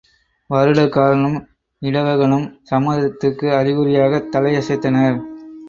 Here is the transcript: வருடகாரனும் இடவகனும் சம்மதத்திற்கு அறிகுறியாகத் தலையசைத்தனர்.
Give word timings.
வருடகாரனும் 0.49 1.35
இடவகனும் 1.81 2.47
சம்மதத்திற்கு 2.71 3.47
அறிகுறியாகத் 3.59 4.29
தலையசைத்தனர். 4.35 5.19